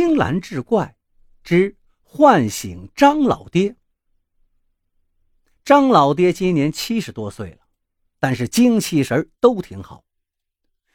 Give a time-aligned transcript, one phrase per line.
[0.00, 0.96] 青蓝志怪
[1.42, 3.74] 之唤醒张老爹。
[5.64, 7.66] 张老爹今年七十多岁了，
[8.20, 10.04] 但是精气神都挺好。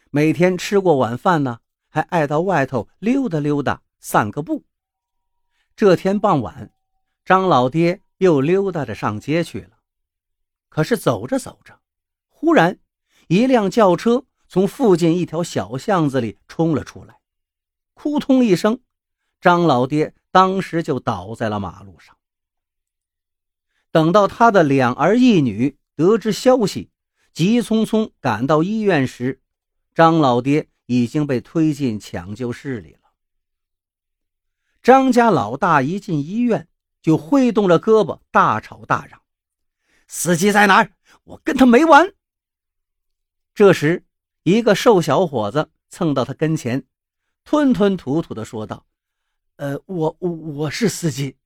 [0.10, 4.64] 每天吃过晚饭呢，还爱到外头溜达溜达、散个步。
[5.76, 6.74] 这天傍晚，
[7.26, 9.80] 张老爹又溜达着上街去了。
[10.70, 11.82] 可是走着走着，
[12.30, 12.80] 忽然
[13.28, 17.20] 一辆轿车从附近一条小巷子里冲了出来，
[17.96, 18.80] 扑通一声，
[19.44, 22.18] 张老爹当时就倒在了马路上。
[23.92, 26.90] 等到他的两儿一女得知消息，
[27.34, 29.42] 急匆匆赶到医院时，
[29.94, 33.00] 张老爹已经被推进抢救室里了。
[34.82, 36.70] 张家老大一进医院，
[37.02, 39.22] 就挥动着胳膊大吵大嚷
[40.08, 40.90] ：“司机在哪？
[41.26, 42.14] 我跟他没完！”
[43.54, 44.06] 这时，
[44.44, 46.86] 一个瘦小伙子蹭到他跟前，
[47.44, 48.86] 吞吞吐吐地说道
[49.56, 51.38] ：“呃，我我我是司机。”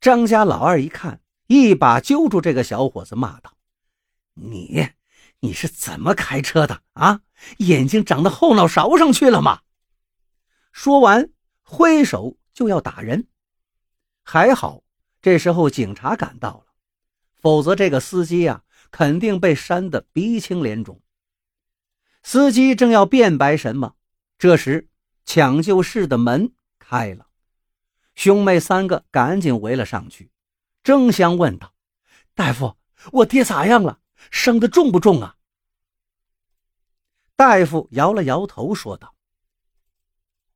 [0.00, 3.56] 张家老二一看，一把揪住这个小伙子，骂道
[4.34, 4.90] ：“你！”
[5.40, 7.20] 你是怎么开车的啊？
[7.58, 9.60] 眼睛长到后脑勺上去了吗？
[10.72, 11.28] 说完，
[11.62, 13.28] 挥手就要打人。
[14.22, 14.82] 还好，
[15.20, 16.72] 这时候警察赶到了，
[17.34, 21.02] 否则这个司机呀，肯定被扇得鼻青脸肿。
[22.22, 23.96] 司机正要辩白什么，
[24.38, 24.88] 这时
[25.26, 26.54] 抢救室的门
[26.86, 27.26] 开了，
[28.14, 30.30] 兄妹三个赶紧围了上去，
[30.82, 31.74] 争相问道
[32.34, 32.76] ：“大夫，
[33.12, 35.36] 我爹咋样了？”伤的重不重啊？
[37.36, 39.14] 大夫摇了摇头，说道：“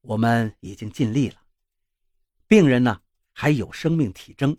[0.00, 1.42] 我们已经尽力了，
[2.46, 4.56] 病人呢还有生命体征，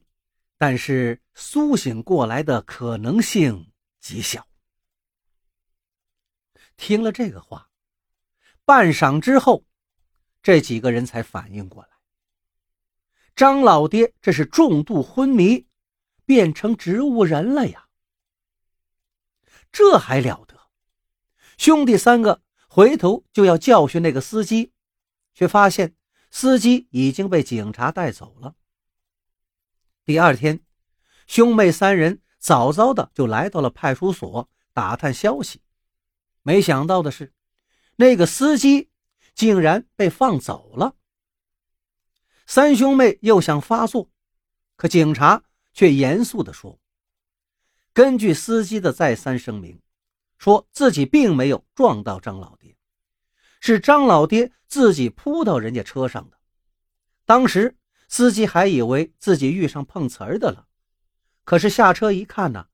[0.58, 4.46] 但是苏醒过来的可能性极小。”
[6.78, 7.70] 听了这个话，
[8.66, 9.66] 半晌之后，
[10.42, 11.90] 这几个人才反应过来：
[13.36, 15.68] 张老爹这是重度昏迷，
[16.26, 17.88] 变成植物人了呀！
[19.72, 20.58] 这还了得！
[21.58, 24.72] 兄弟三个回头就要教训那个司机，
[25.34, 25.96] 却发现
[26.32, 28.56] 司机已经被警察带走了。
[30.06, 30.64] 第二天，
[31.28, 35.62] 兄妹三人早早的就来到了派出所打探消息，
[36.42, 37.34] 没想到的是，
[37.98, 38.89] 那个司机
[39.40, 40.98] 竟然被放走了。
[42.46, 44.12] 三兄妹又想发作，
[44.76, 45.42] 可警察
[45.72, 46.78] 却严肃地说。
[47.94, 49.82] 根据司机的再三声明，
[50.38, 52.76] 说自己并没有撞到张老爹，
[53.62, 56.38] 是张老爹自己扑到人家车上的。
[57.24, 57.78] 当时
[58.10, 60.68] 司机还以为自己遇上碰瓷儿的了，
[61.46, 62.68] 可是下车一看呢，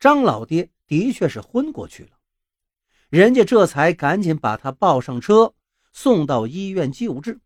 [0.00, 2.18] 张老爹的确是昏过去了，
[3.10, 5.54] 人家这才赶紧把他抱上车，
[5.92, 7.40] 送到医院救治。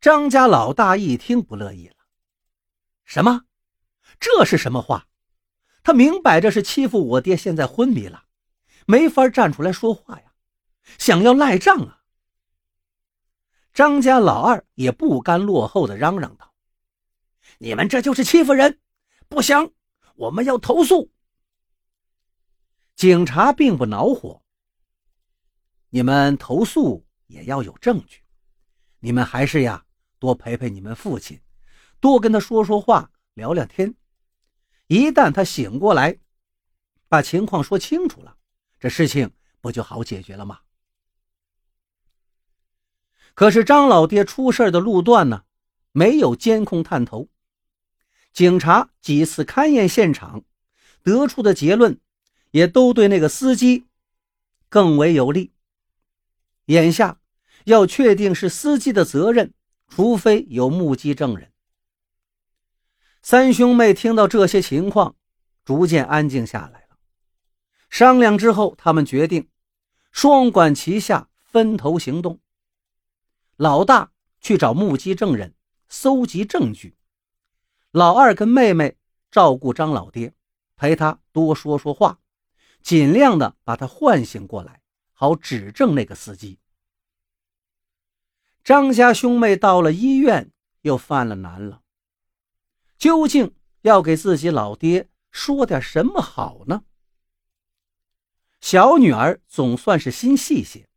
[0.00, 1.96] 张家老大一听不乐意了，
[3.04, 3.44] 什么？
[4.18, 5.06] 这是什么话？
[5.84, 8.24] 他明摆着是欺负我爹，现在昏迷了，
[8.86, 10.32] 没法站出来说话呀，
[10.98, 12.02] 想要赖账啊！
[13.72, 16.54] 张家老二也不甘落后的嚷嚷道
[17.58, 18.80] ：“你们这就是欺负人，
[19.28, 19.72] 不行，
[20.16, 21.10] 我们要投诉。”
[22.94, 24.41] 警察并不恼火，
[25.94, 28.20] 你们投诉也要有证据，
[29.00, 29.84] 你们还是呀，
[30.18, 31.38] 多陪陪你们父亲，
[32.00, 33.94] 多跟他说说话，聊聊天。
[34.86, 36.18] 一旦他醒过来，
[37.08, 38.38] 把情况说清楚了，
[38.80, 40.60] 这事情不就好解决了吗？
[43.34, 45.44] 可是张老爹出事的路段呢，
[45.92, 47.28] 没有监控探头，
[48.32, 50.42] 警察几次勘验现场，
[51.02, 52.00] 得出的结论
[52.52, 53.84] 也都对那个司机
[54.70, 55.52] 更为有利。
[56.66, 57.20] 眼下
[57.64, 59.52] 要确定是司机的责任，
[59.88, 61.52] 除非有目击证人。
[63.22, 65.16] 三兄妹听到这些情况，
[65.64, 66.98] 逐渐安静下来了。
[67.88, 69.48] 商量之后，他们决定
[70.10, 72.40] 双管齐下，分头行动。
[73.56, 74.10] 老大
[74.40, 75.54] 去找目击证人，
[75.88, 76.96] 搜集证据；
[77.92, 78.96] 老二跟妹妹
[79.30, 80.34] 照顾张老爹，
[80.74, 82.18] 陪他多说说话，
[82.82, 84.81] 尽量的把他唤醒过来，
[85.22, 86.58] 好指证那个司机。
[88.64, 91.82] 张家兄妹到了医院，又犯了难了。
[92.98, 96.82] 究竟要给自己老爹说点什么好呢？
[98.60, 100.88] 小女儿总算是心细些，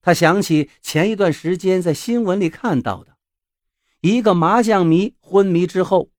[0.00, 3.16] 她想起前一段时间在新闻里看到的，
[4.02, 6.12] 一个麻将迷昏迷之后，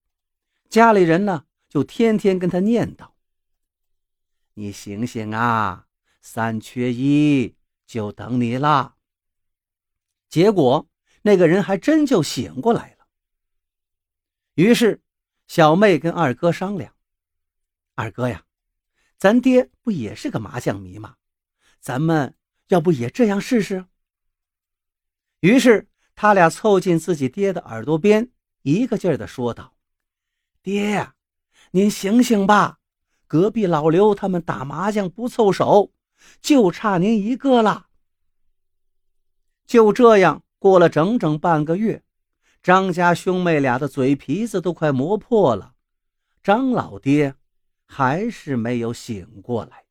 [0.67, 3.11] 家里人呢就天天跟他念叨
[4.55, 5.87] ：“你醒醒啊，
[6.23, 7.55] 三缺一
[7.85, 8.95] 就等你啦。”
[10.27, 10.89] 结果
[11.21, 13.05] 那个人还真就醒过来了。
[14.55, 15.03] 于是，
[15.47, 16.95] 小妹跟二哥商量
[17.93, 18.43] ：“二哥呀，
[19.17, 21.17] 咱爹不也是个麻将迷吗？
[21.79, 22.35] 咱们
[22.69, 23.85] 要不也这样试试？”
[25.41, 28.31] 于是，他俩凑近自己爹的耳朵边，
[28.61, 29.75] 一个劲儿地说道
[30.63, 31.15] ：“爹呀，
[31.71, 32.79] 您醒醒吧！
[33.27, 35.91] 隔壁老刘他们打麻将不凑手，
[36.41, 37.87] 就差您一个了。”
[39.65, 42.03] 就这样过了整整半个月，
[42.61, 45.73] 张家兄妹俩的嘴皮子都快磨破了，
[46.43, 47.35] 张老爹
[47.85, 49.82] 还是没有醒过来。